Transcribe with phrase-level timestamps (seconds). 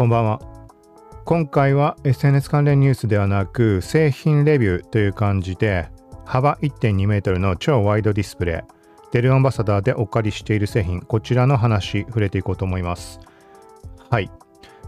[0.00, 0.40] こんばんは。
[1.26, 5.90] 今回は SNS 関連ニュースではなく製品レビューという感じで
[6.24, 13.20] 幅1.2メートルの超ワイドディスプレイデルアンバサダーでお借りしている製品こちらの話触れていこうと思います。
[14.08, 14.30] はい。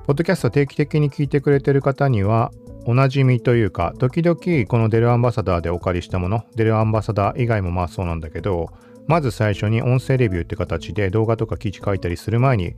[0.06, 2.50] ポッドキャスト定期的に聞いてくれてる方には
[2.86, 8.70] おなじみというか時々このデルアンバサダーでお借りしたものデルアンバサダー以外もまあそうなんだけど
[9.06, 12.76] まず最初に音声レビューって形で動画とか記事書いたりする前に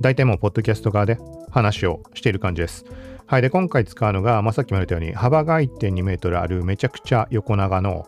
[0.00, 1.18] 大体もうポッドキャスト側で
[1.50, 2.84] 話をしている感じです。
[3.26, 3.42] はい。
[3.42, 8.06] で、今回使うのが、まあ、さっきも言ったように、幅が1.2メートルあるめちゃくちゃ横長の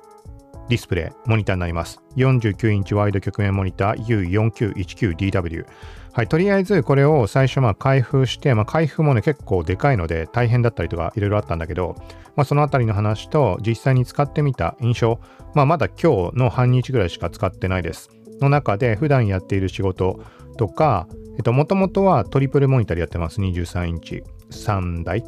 [0.69, 2.03] ディスプレイ、モニターになります。
[2.17, 5.65] 49インチワイド曲面モニター U4919DW。
[6.13, 6.29] はい。
[6.29, 11.95] とりあえずこれを最初まあ開封して、まあ、開封もね結構でかいので大変だったりとかいろいろあったんだけど、
[12.37, 15.21] まあ、そのあたりの話と実際に使ってみた印象、
[15.55, 18.11] まあ、まだ今日の半日ぐらいしか使ってないです。
[18.41, 20.21] の中で普段やっている仕事
[20.57, 21.07] とか、
[21.37, 23.41] えっと、もともとはトリプルモニターでやってます。
[23.41, 25.23] 23インチ3台。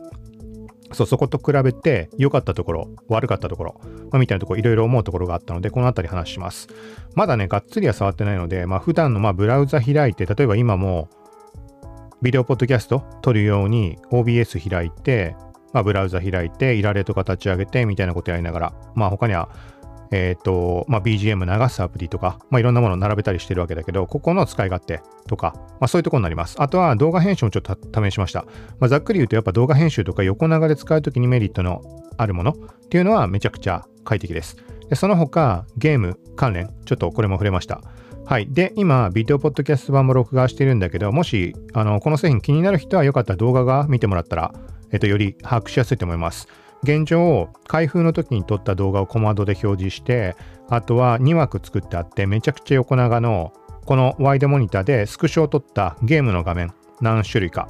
[0.93, 6.69] そう、そこと比べて良かったところ、悪かったところ、まあ、みたいなところ、いろいろ思うところがあったので、このあたり話します。
[7.15, 11.09] まだね、がっつりは触ってないので、まあ、普段のまあブラウザ開いて、例えば今も、
[12.23, 15.37] ビデオポッドキャスト撮るように OBS 開いて、
[15.73, 19.51] まあ、ブラウザ開いて、イラレとか立ち上げて、みたいなことやりながら、まあ、他には
[20.11, 26.57] えっ、ー、と、まあ、BGM 流すアプリとか、まあ、いろんなものを並べたりしてるわけだけど、ここの使い勝手とか、まあ、そういうところになります。
[26.59, 28.45] あとは動画編集もちょっと試しました。
[28.79, 31.83] まあ、ざっくり言うと、やっぱ動画編集とか横長で使うときにメリットの
[32.17, 34.57] あるものっていうのはめちゃくちゃ快適です。
[34.89, 37.83] でその他、ゲーム関連、ちょっとこれも触れました。
[38.25, 38.49] はい。
[38.51, 44.53] で、今、ビデオポッドキャスト版も録画してるんだけど、もし、あの、この製品気になる人はよかったら動画が見てもらったら、
[44.93, 46.47] えっと、より把握しやすいと思います。
[46.83, 50.37] 現状、開封の時に撮った動画をコマンドで表示して、
[50.69, 53.53] あとは2枠作ってあって、めちゃくちゃ横長の、
[53.85, 57.69] このワイドモニターでスクショを撮ったゲームの画面、何種類か。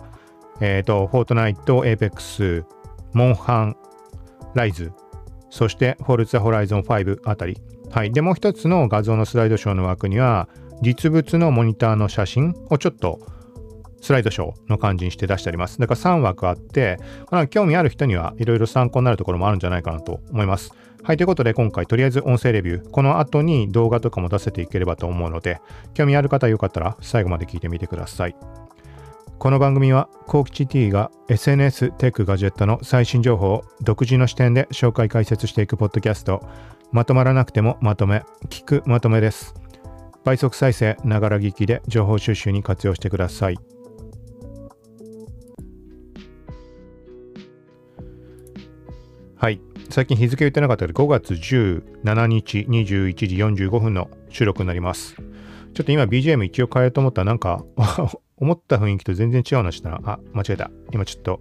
[0.60, 2.64] えっ、ー、と、フォートナイト、エーペックス、
[3.12, 3.76] モンハン、
[4.54, 4.92] ライズ、
[5.50, 7.56] そしてフォルツァホライゾン5あたり。
[7.90, 8.12] はい。
[8.12, 10.48] で、もう一つの画像のスライドショーの枠には、
[10.82, 13.20] 実物のモニターの写真をちょっと
[14.00, 15.78] スライドショーの感じにして出してあります。
[15.78, 16.98] だから3枠あって、
[17.30, 20.72] まあ、興味ある人にはいろいろ参考になるところもあるんじゃないかなと思います。
[21.02, 25.60] はい、ということで今回とりあえず音声レビュー、この後に動画とかも出せていければと思うので、
[25.94, 28.36] 興味ある方よかったら最後まで聞いてみてください。
[29.38, 36.42] この番組は、コーキチ T が SNS、テック、ガジェットの最新情報を独自の視点で紹介解説していくポッドキャスト、
[36.90, 39.54] まとまらなくてもまとめ、聞くまとめです。
[40.24, 43.77] 倍速再生、ながら聞きで情報収集に活用してください。
[49.40, 49.60] はい。
[49.88, 55.14] 最近日付言ってなかったけど、5月17日21時45分の収録になります。
[55.14, 57.64] ちょっと今 BGM 一応変えようと思ったらなんか
[58.36, 60.72] 思った雰囲気と全然違うなしたら、あ、間違えた。
[60.92, 61.40] 今ちょっと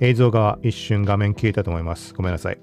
[0.00, 2.14] 映像が一瞬画面消えたと思います。
[2.14, 2.58] ごめんなさい。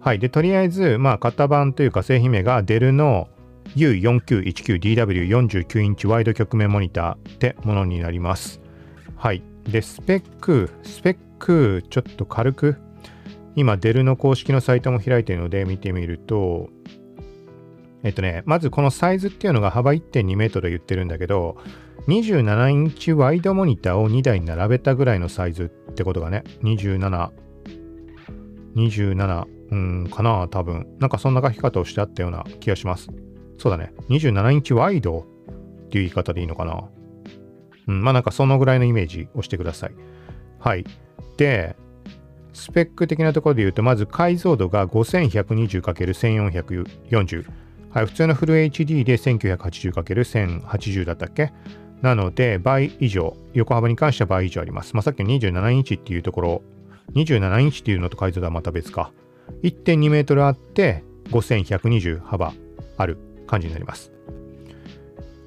[0.00, 0.18] はい。
[0.18, 3.28] で、とりあえず、まあ、型番というか製品名がデルの
[3.76, 8.62] U4919DW49 インチワイド曲面モニターってものになります。
[9.16, 9.42] はい。
[9.64, 12.87] で、スペック、スペック、ちょっと軽く
[13.58, 16.68] 今、デルの公式のサイトも開いているので見てみると、
[18.04, 21.56] えっとね、まずこのサイズっていうのが幅1.2メートル言ってるんだけど、
[22.06, 27.30] 27インチワイドモニターを2台並べたぐらいのサイズってことがね、27、
[28.76, 30.86] 27、うん、かな、多分。
[31.00, 33.08] なんかそんな書き方をしてあったような気がします。
[33.58, 33.92] そうだね。
[34.08, 35.26] 27インチワイド
[35.86, 36.84] っていう言い方でいいのかな。
[37.88, 39.94] うん、まあなんかそのぐらいのイメージをしてください。
[40.60, 40.84] はい。
[41.36, 41.74] で、
[42.52, 47.46] スペック的なところで言うと、まず解像度が 5120×1440。
[47.90, 51.52] はい、普通のフル HD で 1980×1080 だったっけ？
[52.02, 54.94] なので、倍以上、横幅に関しては倍以上あります。
[54.94, 56.62] まあ、さっきの27インチっていうところ、
[57.14, 59.10] 27インチっていうのと解像度はまた別か。
[59.62, 62.52] 1.2メートルあって、5120幅
[62.96, 64.12] ある感じになります。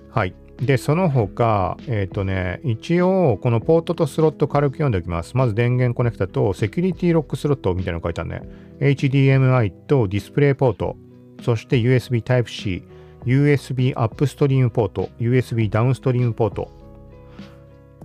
[0.09, 0.33] はい。
[0.61, 5.35] で、その他、えっ、ー、とね、一応、このポートとスロット軽く読んでおきます。
[5.35, 8.43] まず電源コネクタとセキュリティロックスロットみたいなの書いてあるね。
[8.79, 10.97] HDMI とディスプレイポート、
[11.41, 12.83] そして USB Type-C、
[13.25, 16.71] USB アップストリームポート、USB ダウンストリームポート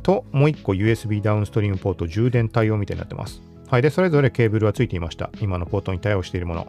[0.03, 3.43] と、もう一個 USB ダウンストリームポート、充電対応みたいになってます。
[3.69, 3.83] はい。
[3.83, 5.31] で、それぞれケーブルはついていました。
[5.43, 6.69] 今のポートに対応しているもの。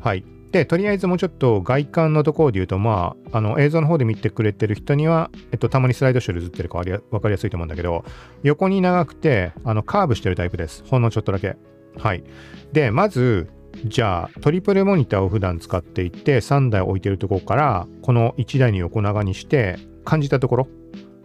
[0.00, 0.24] はい。
[0.56, 8.06] で、とりあえずもうちょっと外観のところで言うと、まあ、あの映像の方で見てくれてる人には、えっと、たまにスライドショーで映ってるか分かりやすいと思うんだけど、
[8.42, 10.82] 横に長くて、あのカーブしてるタイプです。
[10.86, 11.56] ほんのちょっとだけ。
[11.98, 12.24] はい。
[12.72, 13.50] で、まず、
[13.84, 19.76] じゃあ、トリプルモニターを普段使っていて、3台置いてるところから、この1台に横長にして、
[20.06, 20.68] 感じたところ。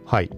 [0.05, 0.29] はい。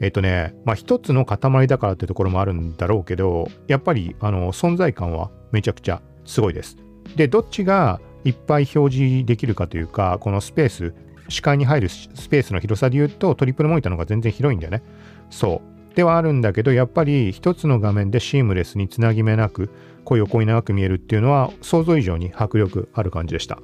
[0.00, 6.76] えっ、とね、まあ一つの塊だからってところもあるんだろうけど、やっぱりあの存在感はめちゃくちゃすごいです。
[7.16, 10.94] で、どっちがいっぱい表示できるかというか、このスペース、
[11.28, 14.82] 視界に入るスペースの広さで言うと、トリプルモニターの方が全然広いんだよね。
[15.30, 15.62] そ
[15.92, 15.96] う。
[15.96, 19.70] ではあるんだけど、やっぱり一つの画面でシームレスにつなぎ目なく、
[20.04, 23.60] こう横に長く見えるっていうのは、想像以上に迫力ある感じでした。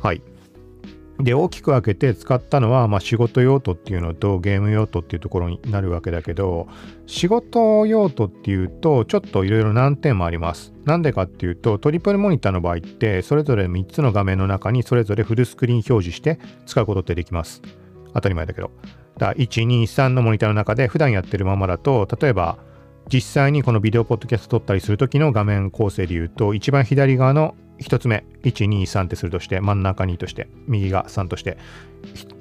[0.00, 0.22] はい。
[1.18, 6.68] で大きく分けて使ったのは、まあ、仕事用途っていうのとゲーム用途っていうところになるわけだけど
[7.06, 10.72] 仕事用途っていうとちょっといろいろ難点もあります。
[10.84, 17.62] なんでかっていうとトリプルモニターの場合ってそれぞれ3つの画面の中にそれぞれフルスクリーン表示して使うことってできます。
[18.12, 18.70] 当たり前だけど。
[19.18, 22.58] だ123のモニターの中で普段やってるままだと例えば
[23.12, 31.58] 実際にこのビデオポッドキャスト撮ったりする時の画面構成で言うと一番左側の1つ目、1、2、3ってするとして、真ん中2として、右が3として、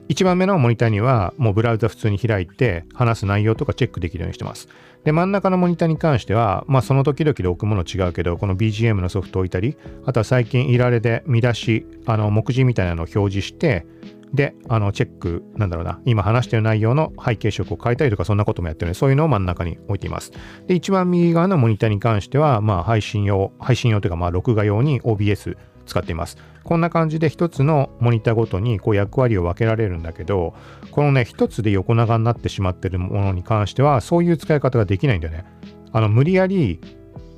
[0.10, 4.68] 1番目のモニターにはもうブラウザ普通に開いて話す内容とかチェックできるようにしてます。
[5.04, 13.86] で、真ん中のモニターに関しては、まあその時々で置くもの違うけど、この BGM のソフトを置いたり、あとは最近いられで見出し、あの目次みたいなのを表示して、
[14.36, 20.32] で、あの、チェック、なんだろうな、今話してる内容の背景色を変えたりとか、そんなこともやってるので、そういうのを真ん中に置いています。
[20.68, 26.38] で、一番右側のモニターに関しては、まあ、配信用、配信用というか、まあ、録画用に OBS 使っています。
[26.64, 30.56] こんな感じで一つのモニターごとにこう役割を分けられるんだけど、
[30.92, 35.46] このね、一つで横長になってしまってるものに関しては、そういう使い方ができないんだよね。
[35.92, 36.80] あの、無理やり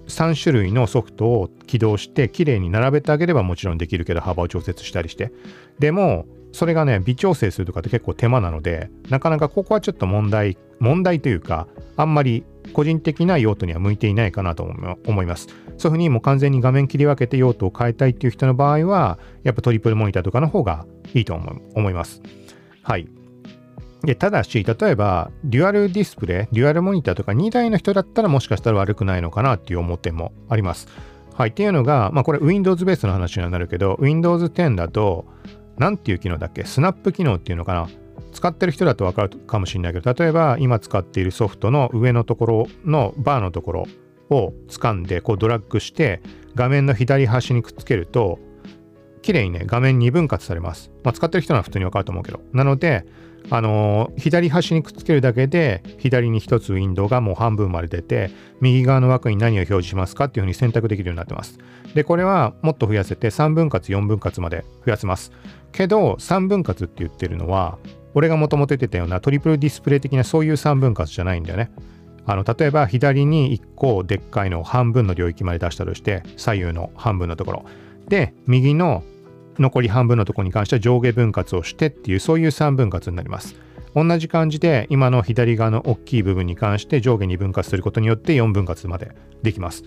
[0.08, 5.32] 3種類のソフトを起動して綺麗に並べてあげればもちろんできるけど幅を調節したりして
[5.80, 6.26] でも
[6.58, 12.44] それがね、微調整するとかって結構手間なので、なかなかここはちょっと問題、問題というか、あんまり
[12.74, 14.64] 個人的な用途には向いていないかなと
[15.06, 15.48] 思います。
[15.78, 22.24] そういうふうにもう完全に画面切り分けて用途を変えたいっていう人の場合は、やっぱトリプルモニターとかの方がいいと思います。
[22.82, 23.08] はい。
[24.04, 30.88] で、ただし、例えば、デュアルディスプレイ、デュアルモニターとか2台の人だったらもしかしたら悪くないのかなっていう視点もあります。
[31.36, 31.50] はい。
[31.50, 35.26] っていうのが、まあこれ Windows ベースの話にはなるけど、Windows 10だと、
[35.78, 36.64] 何ていう機能だっけ？
[36.66, 37.88] スナップ機能っていうのかな？
[38.34, 43.88] 使ってる人だとわかるかもしれないけど、例えば今使っているソフトの上のところのバーのところ
[44.30, 46.22] を掴んでこうドラッグして
[46.56, 48.40] 画面の左端にくっつけると
[49.22, 50.92] 綺麗にね画面に分割されます。
[51.04, 52.42] まあ、使ってる人は普通にわかると思うけど。
[52.54, 53.06] なので、
[53.50, 58.30] あの、左端にくっつけるだけで左に1つウィンドウがもう半分まで出て
[58.60, 61.58] 右側の枠に何を表示しますかっていうふうに選択できるようになってます。
[61.94, 65.32] で、これはもっと増やせて3分割、4分割まで増やせます。
[65.72, 67.78] けど、3分割って言ってるのは、
[68.14, 71.72] 俺がもともと言ってたようなトリプルディスプレイ的なそういう3分割じゃないんだよね。
[72.26, 77.66] あの例えば左に1個でっかいのを半分の領域まで出したとして左右の半分のところ
[78.10, 79.02] で右の
[79.60, 83.56] 残り半分のところに関しては上下分割をしてっていうそういう3分割になります。
[83.96, 89.12] 同じ感じで今の左側の大きい部分に関して上下に分割することによって4分割まで
[89.42, 89.84] できます。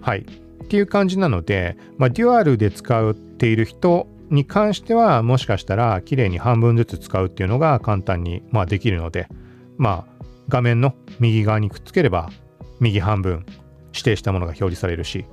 [0.00, 0.20] はい。
[0.20, 9.28] っていう感じなので、まあ、デュアルで使っている人に関してはもしかしたら綺麗に半分ずつ使うっていうのが簡単にまあできるので
[9.76, 12.30] まあ画面の右側にくっつければ
[12.78, 13.44] 右半分
[13.92, 15.26] 指定したものが表示されるし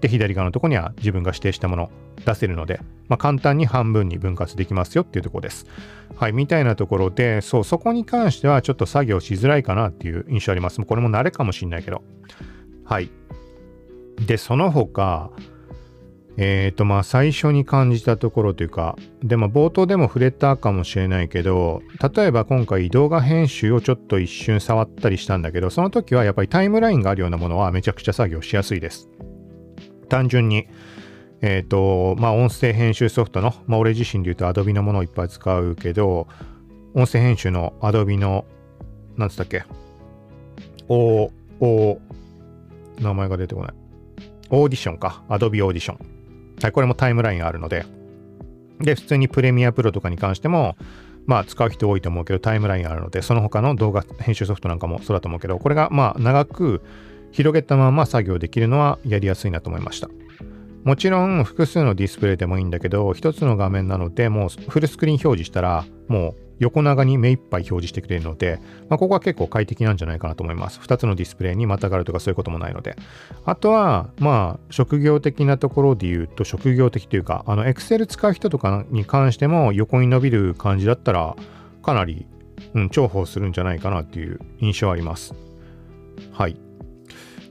[0.00, 1.90] で左側のとこには自分が指定したもの
[2.24, 5.66] 出せるので、まあ、簡単に半分に分割できますよっていうところです。
[6.16, 10.80] はい、みたいなところで、そう、そこに関してはちょっと作業しづらいかなっていう印象あります。
[10.80, 12.02] これも慣れかもしんないけど。
[12.84, 13.10] はい。
[14.26, 15.30] で、その他、
[16.36, 21.82] えっ、ー、とまあ最初に感じたところというかでも冒頭でも触れたかもしれないけど
[22.14, 29.10] 例えば今回動画編集をちょっと一瞬触ったりしたんだけどその時はやっぱりタイムラインがあるようなものはめちゃくちゃ作業しやすいです
[30.08, 30.66] 単純に
[31.42, 36.28] えっ、ー、とまあ音声編集ソフトのまあ俺自身で言うと Adobe のものをいっぱい使うけど
[36.94, 38.44] 音声編集の Adobe の
[39.16, 39.64] なんつったっけ？
[40.88, 41.30] お
[41.60, 42.00] お
[42.98, 43.74] 名前が出てこない。
[44.50, 45.22] オーディションか。
[45.28, 45.98] Adobe オーディション。
[46.60, 47.86] はい、これもタイムラインがあるので、
[48.80, 50.76] で、普通にプレミアプロとかに関しても、
[51.26, 56.82] まあ使う人多いと思うけどタイムラインがあるので、その他の動画編集ソフトなんかもそうだと思うけど、これがまあ長く
[57.30, 60.08] 広げたまま作業できるのはやりやすいなと思いました。
[60.84, 70.78] もちろん複数のディスプレイでもいいんだけど、一つの画面なので、もうフルスクリーン表示したら、もう横長に目いっぱい表示してくれるので、まあ、ここは結構快適なんじゃないかなと思います。
[70.80, 72.96] 2つのディスプレイにまたがるとかそういうこともないので。
[73.46, 81.34] あとは、まあ、職業的なところで言うと、職業的というか、あの、Excel 使う人とかに関しても横に伸びる感じだったら、
[81.82, 82.26] かなり、
[82.74, 85.34] うん、重宝するんじゃないかなっていう印象あります。
[86.32, 86.60] はい。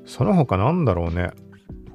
[0.06, 1.32] その他なんだろうね。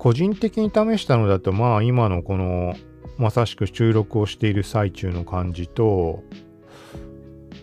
[0.04, 2.74] 個人的に試したのだと、まあ今のこの
[3.16, 6.22] まさしく収録をしている最中の感じと、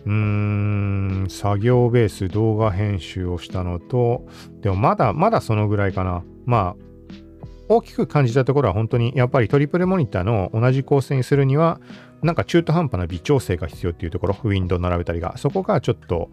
[0.04, 4.26] うーん、作業ベース動画編集をしたのと、
[4.60, 6.24] でもまだまだそのぐらいかな。
[6.44, 11.80] まあ、大きく感じたところは本当にやっぱりトリプルモニターの同じ構成にするには、
[12.24, 16.28] なんか中途半端な微調整が必要っていうところ、ウィンドウ並べたりが、そこがちょっと、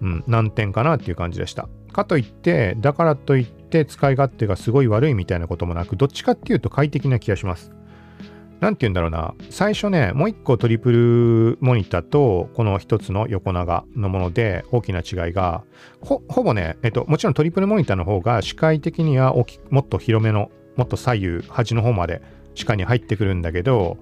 [0.00, 1.68] うん、難点かなっていう感じでした。
[1.92, 7.72] かといって、だからといって使い勝手がすごい悪いみたいなこともなく、どっちかっていうと快適な気がします。
[8.60, 15.64] なんて言うんだろうな、最初ね、もう一個トリプルモニターと、この一つの横長のもので、大きな違いが、
[16.00, 22.22] ほぼね、えっと、もちろんトリプルモニターの方が視界的には大きもっと広めの、もっと左右、端の方まで
[22.54, 23.98] 視界に入ってくるんだけど、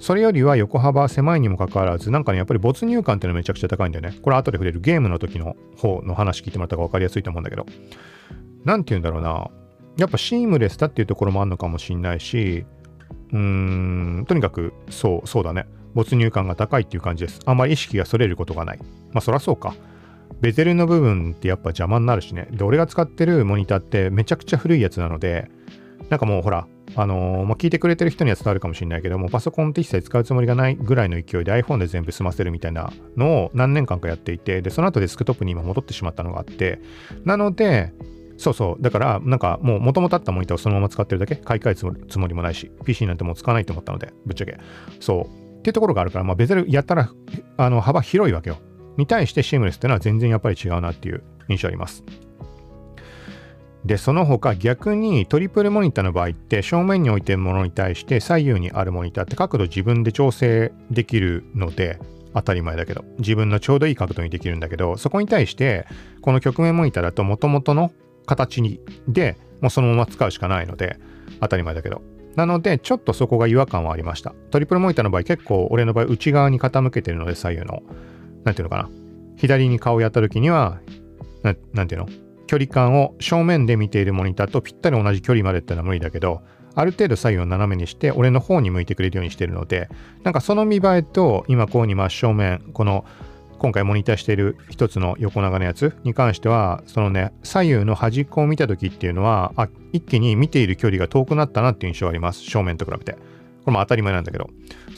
[0.00, 4.18] それよりは横幅狭いにもかかわらず、なんかね、やっぱり没入感っていうのはめちゃくちゃ高いんだよね。
[4.22, 7.64] これ後で触れるゲームの時の方の話聞いてもらった方が分かりやすいと思うんだけど。
[8.64, 9.50] なんて言うんだろうな。
[9.96, 12.64] やっぱシームレスだっていうところもあるのかもしんないし、
[13.32, 15.66] うーん、とにかく、そう、そうだね。
[15.94, 17.40] 没入感が高いっていう感じです。
[17.44, 18.78] あんまり意識がそれることがない。
[19.12, 19.74] まあ、そらそうか。
[20.40, 22.48] ベゼルの部分ってやっぱ邪魔になるしね。
[22.50, 25.50] で、俺が使ってるモニターってめちゃくちゃ古いやつなので、
[26.08, 36.80] なんかもうほら、あのー、まあ、聞いてくれてる人には伝わるかもしれないけども、パソコンって一切使うつもりがないぐらいの勢いで iPhone で全部済ませるみたいなのを何年間かやっていて、で、その後デスクトップに今戻ってしまったのがあって、
[37.24, 37.92] なので、
[38.40, 38.82] そうそう。
[38.82, 44.56] だから、なんかもう元々あったモニターをそのまま使ってるだけ、買い替えるつもりもないし、PC なんてもう使わないと思ったので、ぶっちゃけ。
[44.98, 45.58] そう。
[45.58, 47.12] っていうところがあるから、まあ、ベゼルやったら、
[47.58, 48.56] あの、幅広いわけよ。
[48.96, 52.02] に対してシームレスっていうのは全然やっぱり違うなっていう印象あります。
[53.84, 61.98] で、その他逆にトリプルモニターの場合って正面に置いてるものに対して左右にあるモニターって角度自分で調整できるので
[62.34, 65.86] 当たり前だけど自分のちょうどいい角度にできるんだけどそこに対して
[66.20, 67.90] この曲面モニターだと元々の
[68.26, 70.98] 形にでもうそのまま使うしかないので
[71.40, 72.02] 当たり前だけど。
[72.36, 74.34] なのでちょっとそこが違和感はありました。
[74.50, 77.82] トリプルモニターの場合結構俺の場合内側に傾けてるので左右の。
[78.44, 78.88] 何ていうのかな。
[79.36, 80.80] 左に顔をやった時には
[81.72, 82.08] 何ていうの？
[82.46, 86.42] 距離感を正面で見ているモニターとぴったり同じ距離までってのは無理だけど
[86.74, 89.88] ある程度左右を斜めにして俺の方に向いてくれるようにしてるので
[90.24, 93.04] なんかその見栄えと今こうに真正面この
[93.60, 102.40] 今回モニターしている一つの横長のやつに関しては、そのね、左右の端っこを見た時っていうのは、あ、一気に見ている距離が遠くなったなっていう印象があります。
[102.40, 103.12] 正面と比べて。
[103.12, 103.18] こ
[103.66, 104.48] れも当たり前なんだけど。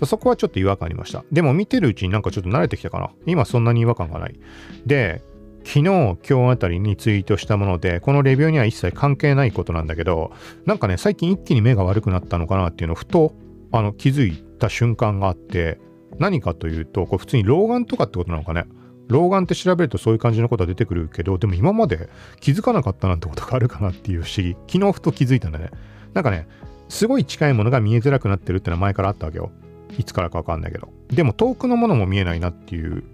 [0.06, 1.24] そこはちょっと違和感ありました。
[1.32, 3.10] でも見てるうちになんかちょっと慣れてきたかな。
[3.26, 4.38] 今そんなに違和感がない。
[4.86, 5.24] で、
[5.64, 10.30] 昨日、今日あたりにツイートしたもので、このレビューには一切関係ないことなんだけど、
[10.66, 13.34] なんかね、最近一気に目が悪くなったのかなっていうのをふと、
[13.72, 15.80] あの、気づいた瞬間があって、
[16.18, 18.64] 何かというと、これ普通に老眼とかってことなのかね。
[19.08, 22.08] 老眼って調べるとそういう感じのことは出てくるけど、でも今まで
[22.40, 24.56] 気づかなかったなんてことがあるかなっていう不思議。
[24.66, 25.70] 昨日ふと気づいたんだね。
[26.14, 26.48] なんかね、
[26.88, 29.50] すごい近いものが見えづらくなってるってのは前からあったわけよ。
[29.98, 30.88] いつからかわかんないけど。
[31.08, 33.04] でも遠くのものも見えないなっていう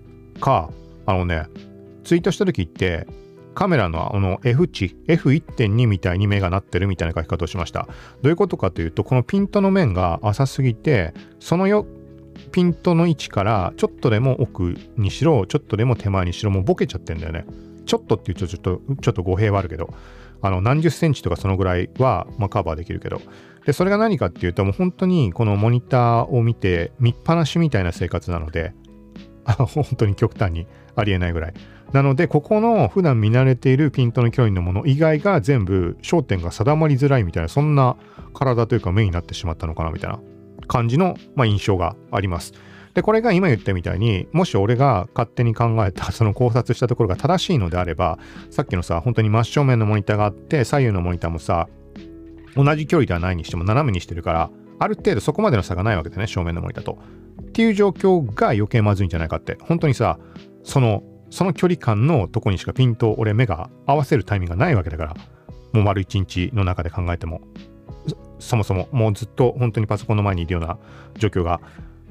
[0.40, 0.70] か、
[1.06, 1.46] あのね、
[2.04, 3.06] ツイートした時って
[3.54, 7.88] カメラのあの F 値、F1.2 みたいに目がなってるみたいな書き方をしました。
[8.22, 11.84] どういうことかというと、このピントの面が浅すぎて、そのよ
[12.52, 17.44] ピントの位置からちょっとでも奥にしろちょっとでも手前にしろもうボケちゃってんだよね。
[17.86, 19.94] ちょっとっていうとちょっとちょっと語弊はあるけど
[20.42, 23.20] あの何十センチとかそのぐらいは、まあ、カバーできるけど。
[23.66, 28.72] でそれが何かっていうともう本当にこのモニターを見て見っぱなしみたいな生活なので
[29.44, 30.66] 本当に極端に
[30.96, 31.54] ありえないぐらい。
[31.92, 37.96] なのでここの普段見慣れているピントの距離のもの以外が全部焦点が定まりづらいみたいなそんな
[38.34, 40.18] 体というか目になってしまったのかなみたいな。
[40.68, 42.52] 感じの、まあ、印象があります。
[42.94, 48.18] で、これが今言ったみたいに、もし俺が勝手に考えた、 その考察したところが正しいのであれば、
[48.50, 51.68] さっきのさ、本当に真正面のモニターがあって、左右のモニターもさ、
[52.56, 56.98] 同じ距離ではないにしても斜めにしてるから、ある程度そこまでの差がないわけだね、正面のモニターと。
[57.40, 59.58] っていう状況が余計まずいんじゃないかって。
[59.60, 60.18] 本当にさ、
[60.64, 65.14] その、その距離感のとこにしかピント、俺目が合わせるタイミングがないわけだから、
[65.72, 67.42] もう丸一日の中で考えても。
[68.38, 70.78] そもそももうずっと本当にパソコンの前にいるような
[71.16, 71.60] 状況が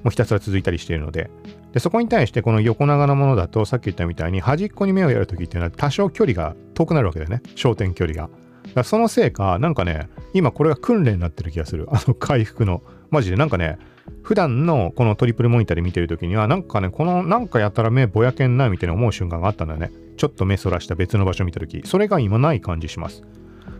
[0.03, 1.29] もうひたすら続いたりしているので。
[1.73, 7.41] でそこに対してこの横長のものだとさっき言ったみたいに端っこに目をやるときっていうのは多少距離が遠くなるわけだよね。
[7.55, 8.29] 焦点距離が。
[8.73, 11.87] だそのせいかなんかね今これが訓練になってる気がする。
[11.91, 12.81] あの回復の。
[13.09, 13.77] マジでなんかね
[14.23, 19.91] 普段のこのトリプルモニターで見てるときにはなんかねこのなんかやったら目ぼやけんなみたいな思う瞬間があったんだよね。
[20.17, 21.81] ちょっと目そらした別の場所見たとき。
[21.85, 23.23] それが今ない感じします。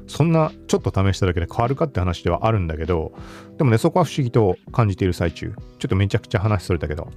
[0.08, 3.14] そんなちょっと試しただけで変わるかって話ではあるんだけど、
[3.58, 5.54] でもね、そこは不思議と感じている最中。
[5.80, 7.10] ちょっとめちゃくちゃ話それたけど。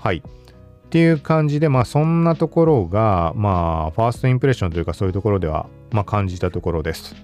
[0.00, 0.18] はい。
[0.18, 7.14] っていう感じで、まあそんなところが、まあファーストインプレッションというかそういうところでは、まあ感じたところです。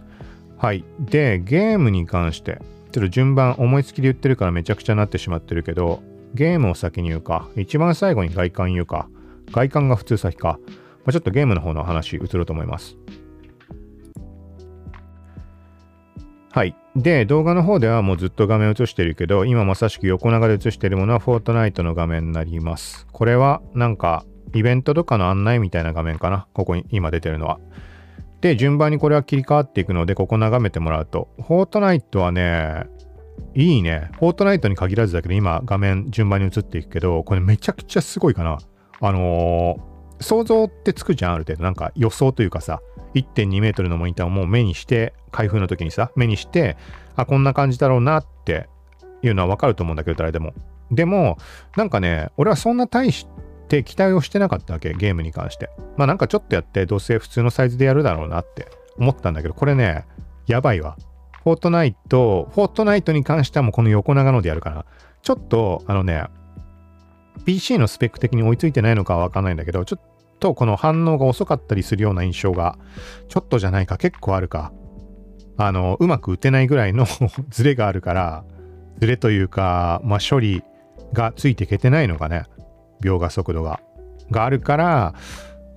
[0.58, 0.84] はい。
[0.98, 2.60] で、ゲームに関して、
[2.92, 6.02] ちょっと順番思いつきで言ってるからめちゃくちゃなってしまってるけど、
[6.34, 9.08] ゲームを先に言うか、一番最後に外観言うか、
[9.52, 10.58] 外観が普通先か。
[11.04, 12.96] まあ、ちょっとゲームの方の話移ろうと思います。
[16.52, 16.74] はい。
[16.96, 23.06] で、動画の方ではもうずっと画面映してるけど、今まさしく横長で映してるものはフォートナイトの画面になります。
[23.12, 26.48] これはなんかイベントとかの案内みたいな画面かな？
[26.52, 27.60] ここに今出てるのは。
[28.40, 32.86] で、順番にこれは切り替わっていくので、ここ眺めてもらうと、フォートナイトはね、
[33.54, 34.10] いいね。
[34.18, 38.58] フォートナイトに限らずだけど、今画面順番に移っていくけど、これめちゃくちゃすごいかな。
[39.00, 39.89] あのー、
[40.20, 41.64] 想像ってつくじゃん、ある程度。
[41.64, 42.80] なんか予想というかさ、
[43.14, 46.76] 1.2メートルのモニターをもう目にして、開封の時にさ、目にして、
[47.16, 48.68] あ、こんな感じだろうなって
[49.22, 50.54] いうのはわかると思うんだけど、誰でも。
[50.90, 51.38] でも、
[51.76, 53.26] なんかね、俺はそんな大し
[53.68, 55.70] て期待をしてなかったわけ、ゲームに関して。
[55.96, 60.04] まあなんかちょっとやって、どうせ普通のサイズでやるだろうなって思ったんだけど、これね、
[60.46, 60.96] やばいわ。
[61.44, 64.84] フォートナイト、フォートナイトに関してはもうこの横長のでやるかな。
[65.22, 66.24] ちょっと、あのね、
[67.44, 70.02] PC のスペック的に追いついてないのかはわかんないんだけど、ちょっ
[70.38, 72.78] とこの反応が遅かったりするような印象が、
[73.28, 74.72] ちょっとじゃないか、結構あるか。
[75.56, 77.06] あの、うまく打てないぐらいの
[77.50, 78.44] ズレがあるから、
[78.98, 80.62] ズレというか、まあ処理
[81.12, 82.44] がついていけてないのかね。
[83.02, 83.80] 描画速度が。
[84.30, 85.14] があるから、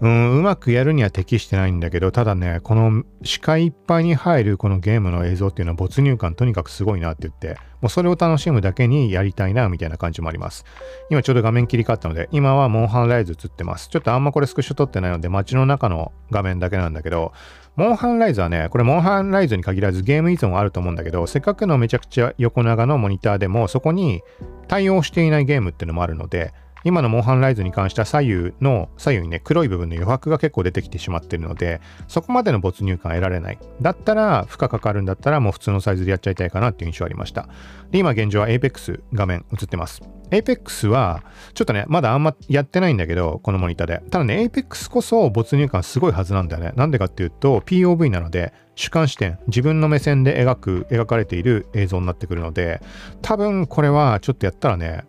[0.04, 10.66] うん、うまくやるには適してないんだけど、ただね、この視界いっぱいに入るこのゲームの映像っていうのは没入感とにかくすごいなって言って、もうそれを楽しむだけにやりたいなみたいな感じもあります。
[11.10, 13.88] 今ちょうど画面切り替わったので、今はモンハンライズ映ってます。
[13.88, 17.32] ちょっとあんまこれスクショ撮ってないので、街の中の画面だけなんだけど、
[17.78, 24.22] モンハンライズはね、これモンハンライズに限らずゲーム依存はあると思うんだけど、せっかくのめちゃくちゃ横長のモニターでも、そこに
[24.68, 26.54] 対応していないゲームっていうのもあるので、
[26.84, 33.60] 今のモンハンライズに関しては左右の、左右にね、黒い部分の余白が結構出てきてしまってるので、そこまでの没入感得られない。
[33.82, 37.48] だったら、負荷かかるんだったら、もう普通のサイズでやっちゃいたいかなっていう印象ありました。
[37.92, 40.02] で、今現状は Apex 画面映ってます。
[40.32, 41.24] Apex は、
[41.54, 44.02] ちょっとね、まだあんまやってないんだけど、このモニターで。
[44.10, 46.74] ただね、Apex こそ没入感すごいはずなんだよね。
[46.76, 52.82] なんでかっていうと、POV なので、主観視点、自分の目線で描く、描かれている映像になってくるので、
[53.22, 55.06] 多分これはちょっとやったらね、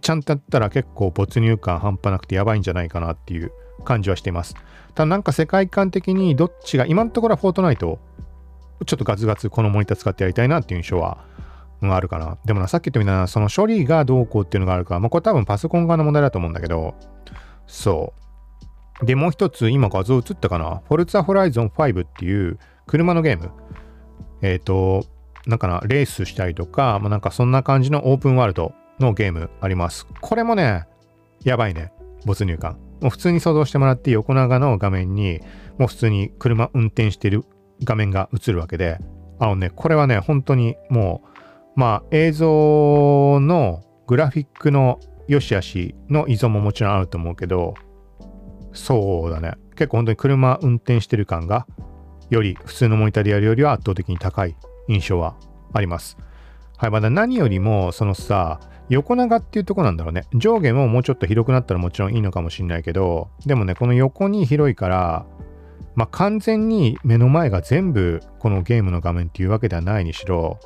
[0.00, 3.52] ちゃんとやったら結構没入感半端なくてやばいんじゃないかなっていう
[3.84, 4.54] 感じはしています。
[4.94, 7.98] ただなんか世界観的にどっちが、今のところはフォートナイト、
[8.86, 11.24] ちょっとガツガツこのモニター使ってやりたいなっていう印象は、
[11.80, 12.38] うん、あるかな。
[12.44, 16.94] でもな、さっき言ったみたいな、その処理がどうこうっていうのがあるか、まあこれ多分パソコン側の問題だと思うんだけど、
[17.66, 18.12] そ
[19.02, 19.06] う。
[19.06, 20.82] で、もう一つ、今画像映ったかな？
[20.86, 23.50] フォルツァホライゾン5っていう車のゲーム。
[24.42, 25.04] えっ、ー、と、
[25.46, 30.06] なんかな、レースしたりとか、まあ、なんかそんな感じのオープンワールドのゲームあります。
[30.20, 30.86] これもね、
[31.44, 31.92] やばいね。
[32.24, 32.78] 没入感。
[33.00, 35.40] もう普通に想像してもらって横長の画面に、
[35.78, 37.44] もう普通に車運転してる
[37.84, 38.98] 画面が映るわけで、
[39.38, 41.22] あのね、これはね、本当にも
[41.76, 47.74] う、まあ映像のグラフィックの良し悪しの依存ももちろんあると思うけど、
[48.72, 49.54] そうだね。
[49.74, 51.66] 結構本当に車運転してる感が、
[52.30, 54.56] より普通のモニターでやるよりは圧倒的に高い
[54.88, 55.34] 印象は
[55.72, 56.16] あります。
[56.76, 58.60] はい、まだ何よりも、そのさ、
[58.92, 60.24] 横長っていうとこなんだろうね。
[60.34, 65.26] 上下ももうちょっと広くなったらもちろんいいのかもしれないけど、でもね、この横に広いから、
[65.94, 70.58] まあ、完全に目の前が全部このゲームの画面っていうわけではないにしろ、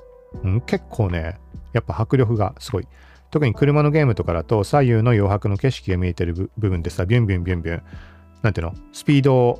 [0.44, 1.38] うん、結構ね、
[1.72, 2.88] やっぱ迫力がすごい。
[3.30, 7.82] 特に車のゲームとかだと左右の余白の景色が見えてる部分でさ、ビュンビュンビュンビュン、
[8.42, 8.74] なんていうの？
[8.92, 9.58] スピード、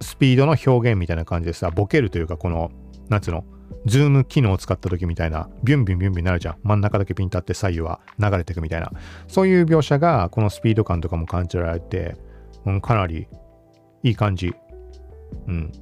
[0.00, 2.70] スピードの表現みたいな感じでさ、ボケるというか、この、
[3.08, 3.44] なんつうの？
[3.86, 6.56] ズーム機能を使った時みたいな、ビュンビュンビュンビュンなるじゃん。
[6.62, 8.90] 真ん中だけピン立って左右は流れていくみたいな。
[9.28, 12.16] そういう描写が、このスピード感とかも感じられて、
[12.64, 13.26] うん、かなり
[14.02, 14.54] いい感じ。
[15.46, 15.72] うん。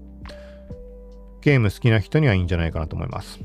[1.43, 3.41] ゲーム好きな人にはいいんじゃないかなと思います。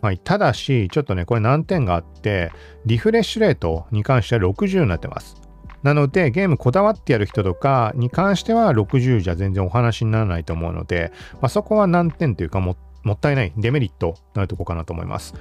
[0.00, 0.18] はい。
[0.18, 2.52] ただし、ちょっとね、これ難点があって、
[2.86, 5.40] リフレッシュレートに関しては60になってます。
[5.82, 15.34] なので、ゲームこだわってやる人とかに関しては60じゃ全然お話にならないと思うので、まあ、そこは難点というかもっもったいないデメリットなるとこかなと思います。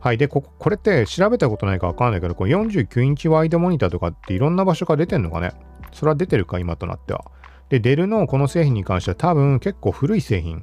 [0.00, 0.18] はい。
[0.18, 5.52] で、ここれって調べたことないかわかんないけど、これ49インチワイドモニターとかっていろんな場所から出てんのかね？
[5.92, 7.30] それは出てるか、今となっては。
[7.68, 10.62] で、デルのこの製品に関しては多分結構古い製品。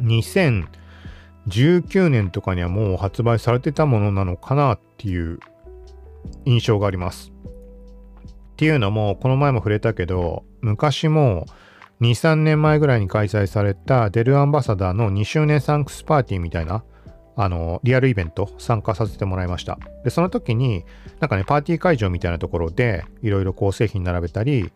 [0.00, 5.40] 2019年とかにはもう発売されてたものなのかなっていう
[6.44, 7.32] 印象があります。
[8.52, 11.46] っていうのも、この前も触れたけど、昔も
[12.00, 16.84] 2、3年前ぐらいに開催されたデルアンバサダーの2周年サンクスパーティーみたいな、
[17.36, 19.78] あの、リアルイベント参加させてもらいました。
[20.04, 20.84] で、その時に、
[21.20, 24.72] なんかね、パーティー会場みたいなところで、いろいろこう製品並べたり、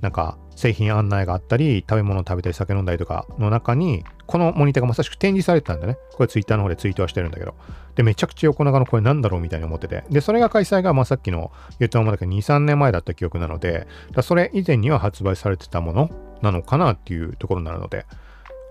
[0.00, 5.96] なんか製品案内があったり、食べ物食べたり酒飲んだりとかの中に、このモニターがまさしく展示されてたんだね。
[6.14, 7.54] これツイッターの方でツイートはしてるんだけど。
[7.94, 10.04] で、めちゃくちゃ横長のこれなんだろうみたいに思ってて。
[10.10, 16.10] で、それが開催がまあさっきの言ったままだけど2、3年前だった記憶なので、だそれ以前には発売されてたもの
[16.42, 18.06] なのかなっていうところになるので。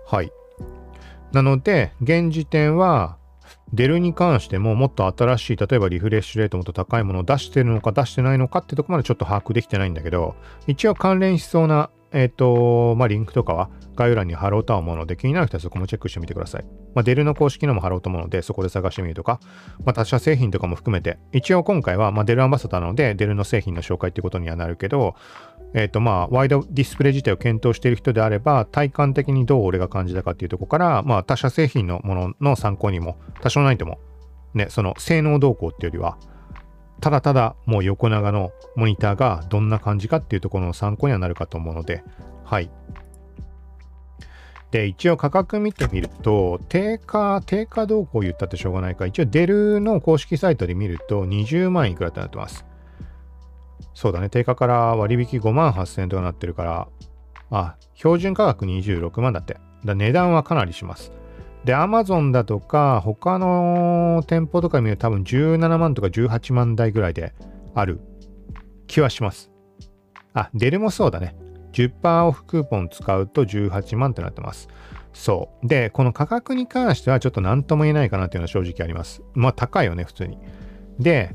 [0.06, 0.30] はい。
[1.32, 3.16] なので、現時点は、
[3.72, 10.34] デルに関してももっと新しい、例えばリフレッシュレートもっと高いものを出してるのか出してないのかってとこまでちょっと把握できてないんだけど、
[10.66, 16.64] 一応関連しそうなえっ、ー、と、まあ、リンクとかは概要欄に貼ろうとは思うので、気になる人はそこもチェックしてみてください。
[16.94, 19.40] まあ、デルの公式のも貼ろうと思うので、そこで探してみるとか、
[19.84, 25.14] まあ、他社製品とかも含めて、一応今回は、まあ、デルアンバサダーなので、デルの製品の紹介ってことにはなるけど、
[25.74, 33.98] えっ、ー、と、まあ、ワイドディスプレイ自体を検討している人であれば、体感的にどう俺が感じたかっていうとこから、まあ、他社製品のものの参考にも、多少ないとも、
[34.54, 36.18] ね、その性能動向っていうよりは、
[37.00, 42.04] ただただもう横長のモニターがどんな感じかっていうところの参考にはなるかと思うので、
[42.44, 42.70] はい。
[44.70, 52.64] で、一応価格見てみると、定価、定価どうこう言ったってしょうがないか、一応デルの公式サイトで見ると20万いくらってなってます。
[53.94, 56.88] そうだね、定価から割引5万8000円とかなってるから、
[57.50, 59.58] あ、標準価格26万だって。
[59.84, 61.12] だ値段はかなりします。
[61.64, 67.34] で、Amazon だとか、他の店舗とか見ると多分17万とか18万台ぐらいで
[67.74, 68.00] ある
[68.86, 69.50] 気はします。
[70.34, 71.36] あ、デルもそうだね。
[71.72, 74.68] 10%オフクーポン使うと18万ってなってます。
[75.12, 75.66] そう。
[75.66, 79.22] で、この価格に関してはちょっと何とも言えないかなっていうのは正直あります。
[79.34, 80.38] まあ高いよね、普通に。
[80.98, 81.34] で、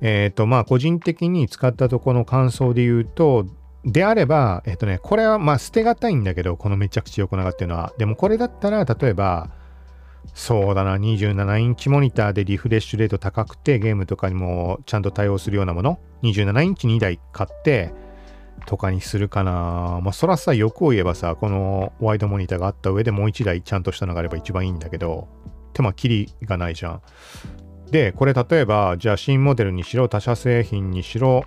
[0.00, 3.46] えっ、ー、と、まあ個人的に使ったとこの感想で言うと、
[3.84, 7.92] であれば、えっ、とね、これはまあ捨てがたいんだけど、このめちゃくちゃ横長っていうのは。
[7.98, 9.50] でもこれだったら、例えば、
[10.34, 17.92] そうだな、27インチモニターでリフレッシュレート高くて、ゲームとかにもちゃんと対応するようなもの、27インチ2台買って、
[18.66, 20.00] とかにするかな。
[20.02, 25.28] まあ、そらさ、欲を言えばさ、このワイドモニターがあった上でもう1台ちゃんとしたのがあれば一番いいんだけど、
[25.72, 27.02] 手間切りがないじゃん。
[27.90, 31.44] で、これ例えば、じゃあ新モデルにしろ、他社製品にしろ、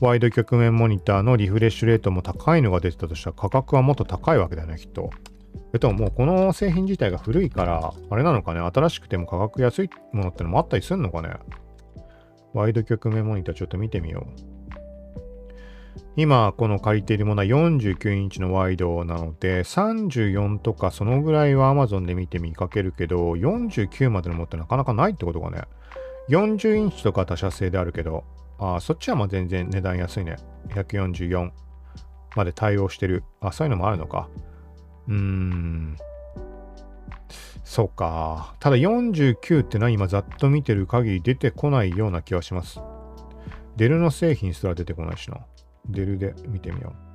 [0.00, 5.10] ワイド局面モニターのリフレッシュレートも高いのが出てたとしたら価格はもっと高いわけだよね、きっと。
[5.72, 11.30] えっと、もうこの製品自体が古いから、あれなのかね、新しくても価格安いものってのもあったりするのかね？
[12.54, 14.58] ワイド局面モニターちょっと見てみよう。
[16.16, 25.62] 今この借りているものは49インチのワイドなので34とかそのぐらいは Amazon で見て見かけるけど49までのもってなかなかないってことがね
[26.28, 28.24] 40インチとか他社製であるけど
[28.58, 30.36] ああそっちはまあ全然値段安いね
[30.70, 31.50] 144
[32.36, 34.28] まで対応してるあそういうのもあるのか
[35.08, 35.96] うーん
[37.64, 42.80] そうかただ49って何今ざっと見てる限り出てこないような気はします
[43.76, 45.38] デルの製品すら出てこないしな
[45.88, 47.08] デルで見てみよう。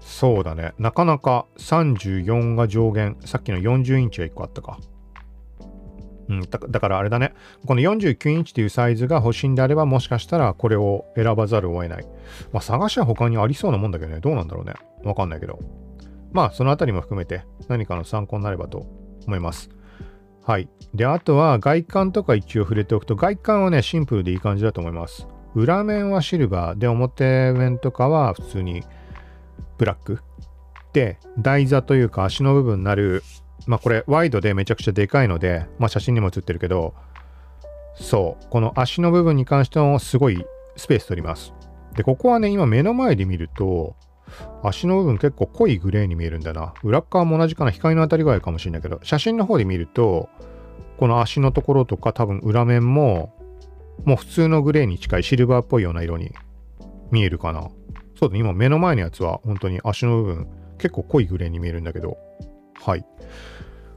[0.00, 0.72] そうだね。
[0.78, 3.16] なかなか34が上限。
[3.24, 4.78] さっきの40インチが1個あったか。
[6.32, 7.34] うん、だだからあれだね。
[7.66, 12.06] この49インチというサイズが欲しいんであれば、もしかしたらこれを選ばざるを得ない。
[12.52, 14.20] まあ、探しは他にありそうなもんだけどね。
[14.20, 14.74] どうなんだろうね。
[15.04, 15.58] わかんないけど。
[16.32, 18.86] まあ、そのあたりも含めて何かの参考になればと
[19.26, 19.68] 思います。
[20.44, 20.68] はい。
[20.94, 25.28] で、あとは外観とか一応触れておくと、外観はね、シンプルでいい感じだと思います。
[25.54, 28.82] 裏面はシルバーで表面とかは普通に
[29.76, 30.20] ブラック
[30.94, 33.22] で台座というか足の部分になる
[33.66, 36.94] まあこれワイドでめちゃくちゃでかいのでまあ写真にも写ってるけど
[37.94, 40.44] そうこの足の部分に関してもすごい
[40.76, 41.52] スペース取ります
[41.94, 43.96] でここはね今目の前で見ると
[44.62, 50.30] 足の部分結構濃いグレーに見えるんだな裏側も同じかな光の当たり具合かもしれないけど写真の方で見ると
[50.96, 53.34] この足のところとか多分裏面も
[54.04, 56.32] もう普通のグレーに近いシルバーっぽいような色に
[57.10, 57.68] 見えるかな。
[58.18, 60.48] そうだ、今目の前のやつは本当に足の部分
[60.78, 62.16] 結構濃いグレーに見えるんだけど、
[62.84, 63.04] はい。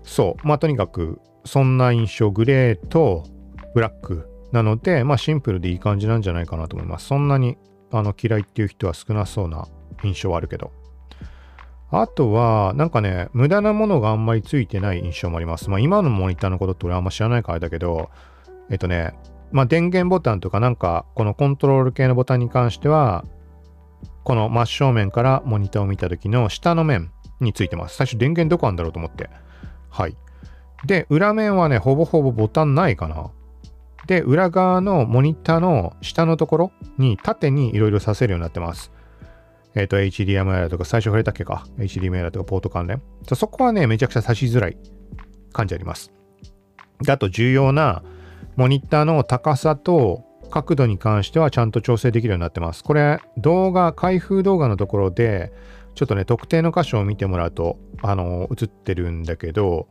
[0.03, 3.23] そう、まあとにかくそんな印象、グレーと
[3.73, 7.07] ブラックなので、まあシンプルでいい感じなんじゃないかなと思います。
[7.07, 7.57] そんなに
[7.91, 9.67] あの嫌いっていう人は少なそうな
[10.03, 10.71] 印象はあるけど。
[11.91, 15.69] あとは、なんかね、無駄なものがあんまりついてない印象もあります。
[15.69, 18.09] まあ今のモニターのことって俺あんま知らないからだけど、
[18.69, 19.13] えっとね、
[19.51, 23.23] まあ、電源ボタンとかなんか、このコントロール系のボタンに関しては、
[24.23, 27.95] この真正面からモニターを見た時の下の面についてます。
[27.95, 29.29] 最初電源どこあんだろうと思って。
[29.89, 30.15] はい。
[30.85, 33.31] で、裏面はね、ほぼほぼボタンないかな。
[34.07, 38.91] で、裏側のモニターの下のところに縦にいろいろさせるようになってます。
[39.73, 41.65] えっ、ー、と、HDMI だとか、最初触れたっけか。
[41.77, 43.01] HDMI だとか、ポート関連。
[43.33, 44.77] そこはね、めちゃくちゃ差しづらい
[45.51, 46.11] 感じあります。
[47.01, 48.03] で、あと重要な、
[48.55, 52.83] モニターの高さと角度に関してはちゃんと調整できるようになってます。
[52.83, 55.51] これ動画、開封動画のところで
[55.95, 59.87] ちょっとね、特定の箇所を見てもらうと、あの、映ってるんだけど、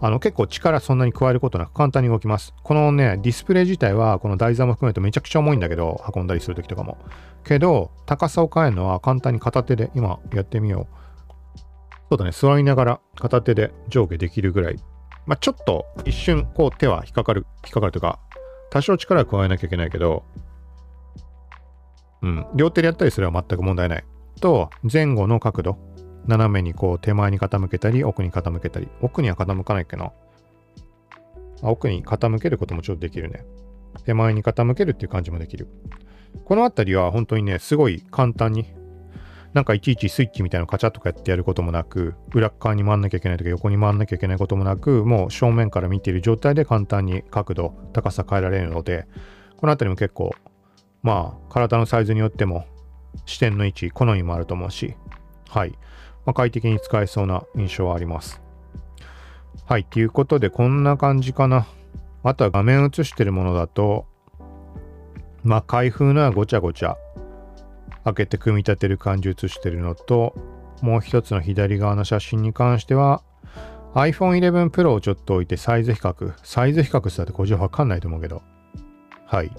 [0.00, 2.54] あの結構力そんなに加えることなく簡単に動きます。
[2.62, 6.98] このね、ディスプレイ自体はこの台座も含めるとめちゃくちゃ重いんだけど、運んだりするときとかも。
[7.44, 11.58] けど、高さを変えるのは簡単に片手で、今やってみよう。
[12.10, 14.76] そうだね、座りながら片手で上下できるぐらい。
[15.26, 18.18] まあ、ちょっと一瞬こう手は引っかかる、引っかかるというか、
[18.70, 20.24] 多少力を加えなきゃいけないけど、
[22.22, 24.04] うん、両手でやったりすれば全く問題ない。
[24.38, 25.78] と、前後の角度。
[26.26, 28.88] 斜めにこう手前に傾けたり、奥に傾けたり。
[29.00, 30.06] 奥には傾かないっけな。
[30.06, 30.12] あ
[31.62, 33.44] 奥に傾けることもちょっとできるね。
[34.04, 35.68] 手前に傾けるっていう感じもできる。
[36.44, 38.66] このあたりは本当にね、すごい簡単に、
[39.54, 49.06] なんかいちいちスイッチみたいなのカチャッとかやってやることもなく、裏側に回んなきゃいけないとか横に回んなきゃいけないこともなく、もう正面から見ている状態で簡単に角度、高さ変えられるので、
[49.56, 50.34] このあたりも結構、
[51.02, 52.66] まあ、体のサイズによっても
[53.26, 54.94] 視点の位置、好みもあると思うし、
[55.48, 55.70] はい。
[56.24, 58.40] まあ、快適に使えそうな印象はあります。
[59.66, 59.84] はい。
[59.84, 61.66] ということで、こんな感じかな。
[62.22, 64.06] あとは画面映してるものだと、
[65.44, 66.96] まあ、開封のはごちゃごちゃ
[68.04, 70.34] 開けて組み立てる感じ映してるのと、
[70.82, 73.22] もう一つの左側の写真に関しては、
[73.94, 76.34] iPhone 11 Pro をちょっと置いてサイズ比較。
[76.42, 78.42] サイズ比較したってこれじゃわかんないと思うけど。
[79.26, 79.50] はい。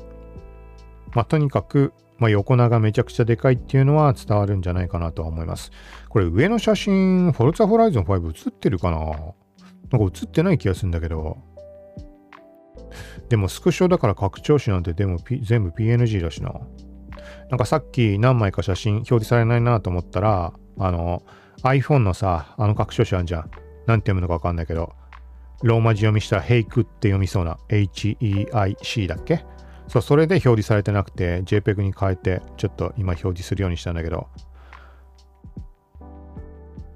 [1.13, 5.71] まあ、とにかく、まあ、横長めちゃくちゃでかいっていうのは伝わるんじゃないかなとは思います。
[6.09, 8.97] これ上の写真、フォルツァホライゾン5映ってるかな？
[8.99, 9.33] なんか
[9.99, 11.37] 映ってない気がするんだけど。
[13.29, 16.51] でもスクショだから拡張子なんてでも、全部 PNG だしな。
[17.49, 21.23] なんかさっき何枚か写真表示されないなと思ったら、あの
[21.63, 23.51] iPhone のさ、あの拡張子あんじゃん。
[23.87, 24.93] なんて読むのかわかんないけど、
[25.63, 29.45] ローマ字読みしたら Heik って読みそうな HEIC だっけ？
[29.89, 34.27] そう、それで表示されてなくて、JPEG に変えて、ちょっと今表示するようにしたんだけど。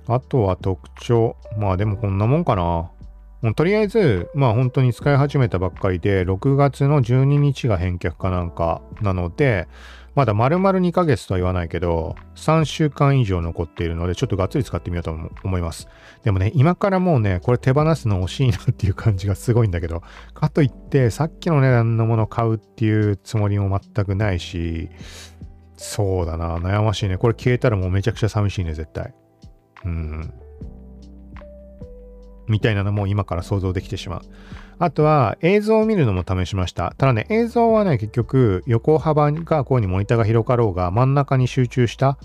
[0.07, 1.35] あとは特徴。
[1.57, 2.91] まあでもこんなもんかな。
[3.41, 9.67] もうとりあえず、まあ本当に使い始めたばっかりで、6月の12日が返却かなんかなので、
[10.15, 15.87] まだ丸々2ヶ月とは言わないけど、3週間以上残っているので、ちょっとがっつり使ってみようと思います。
[16.23, 24.89] でもね、今からもうね、これ手放すの惜しいなっていう感じがすごいんだけど、かといって、さっきの値段のもの買うっていうつもりも全くないし、
[25.77, 27.17] そうだな、悩ましいね。
[27.17, 29.13] これ消えたらもうめちゃくちゃ寂しいね、絶対。
[29.85, 30.33] うん。
[32.47, 34.21] みたいなのも今から想像できてしまう。
[34.79, 36.93] あとは映像を見るのも試しました。
[36.97, 42.17] ただね、映像はね、結局横幅がこうにモニターが広かろうが真ん中に集中した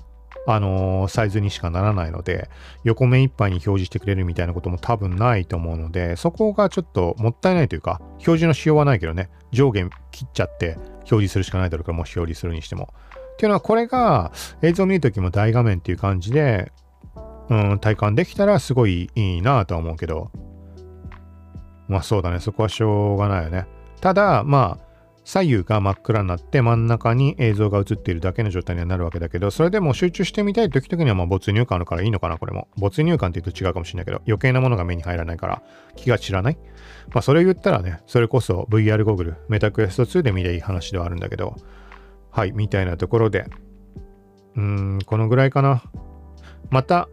[0.46, 2.48] あのー、サイズにしかならないので、
[2.82, 12.94] 横目いっぱいに表示してくれるみたいなことも多分ないと思うので、そこがちょっともったいないというか、表示の仕様はないけどね、上下切っちゃって表示するしかないだろうから、もし表示するにしても。
[13.34, 16.72] っていうのは、これが映像を見るときも大画面っていう感じで、
[17.50, 20.30] うん、体感できたらすごいいいなとは思うけど、
[21.88, 23.66] まあそうだね、そこはしょうがないよね。
[24.00, 24.88] ただ、まあ、
[25.24, 32.68] 左右が真っ暗になって真ん中に映像が映っているだけの状態にはなるわけだけど、それでも集中してみたい時々にはまあ没入感あるからいいのかな、これも。
[32.78, 35.62] 没入感って言うと違うかもしれないけど、余計なものが目に入らないから
[35.96, 36.58] 気が散らない。
[37.12, 41.56] まあそれを言ったらね、それこそ VR ゴーグル、メタクエスト2で見りゃいい話ではあるんだけど、
[42.30, 43.44] はい、みたいなところで、
[44.56, 45.82] うーん、このぐらいかな。
[46.70, 47.08] また、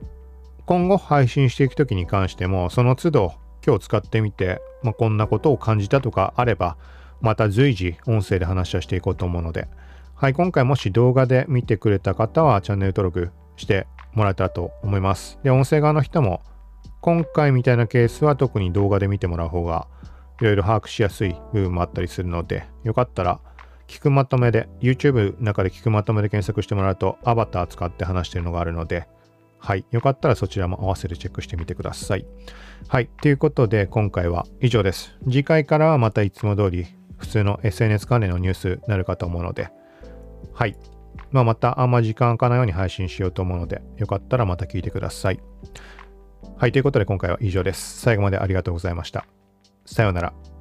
[0.66, 3.34] 今後配信していく時に関しても、その都度
[3.66, 6.78] 今日使ってみて、まあ、こんなことを感じたとかあれば、
[7.22, 9.68] また随時音声で話をしていこうと思うので、
[10.16, 15.40] はい、今回もし動画で見てくれた方はチャンネル登録してもらえたらと思います。
[15.44, 16.42] で、音声側の人も、
[17.02, 19.88] 今回みたいなケースは特に動画で見てもらう方が、
[20.42, 23.40] いろいろ把握しやすい部分もあったりするので、よかったら、
[23.88, 29.08] 聞くまとめで、YouTube の中で聞くまとめで検索してもらうと、アバター使って話してるのがあるので、
[29.66, 29.86] はい。
[29.90, 32.28] よかったらそちらも合わせてチェックしてみてください。
[32.88, 33.08] はい。
[33.08, 35.18] ということで、今回は以上です。
[35.24, 36.86] 次回からはまたいつも通り、
[37.18, 39.70] 普通の SNS 関連のニュースになるかと思うので、
[40.54, 40.78] はい。
[41.32, 45.40] まあ、またあんま時間かないように配信しようと思うので、よかったらまた聞いてください。
[46.58, 46.72] はい。
[46.72, 48.02] ということで、今回は以上です。
[48.02, 49.26] 最後までありがとうございました。
[49.88, 50.55] さようなら。